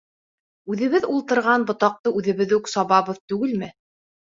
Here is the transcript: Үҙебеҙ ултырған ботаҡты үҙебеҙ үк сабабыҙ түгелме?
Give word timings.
Үҙебеҙ 0.75 1.05
ултырған 1.17 1.67
ботаҡты 1.69 2.17
үҙебеҙ 2.23 2.59
үк 2.61 2.75
сабабыҙ 2.77 3.25
түгелме? 3.33 3.77